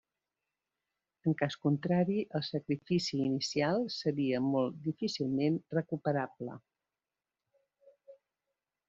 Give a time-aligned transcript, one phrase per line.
[1.31, 6.57] En cas contrari el sacrifici inicial seria molt difícilment recuperable.